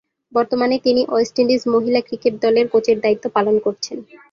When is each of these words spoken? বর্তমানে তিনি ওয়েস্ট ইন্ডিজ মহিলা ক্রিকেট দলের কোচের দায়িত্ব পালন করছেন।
বর্তমানে 0.33 0.75
তিনি 0.79 1.01
ওয়েস্ট 1.09 1.35
ইন্ডিজ 1.41 1.63
মহিলা 1.73 1.99
ক্রিকেট 2.07 2.33
দলের 2.41 2.65
কোচের 2.67 2.97
দায়িত্ব 3.03 3.25
পালন 3.35 3.55
করছেন। 3.65 3.97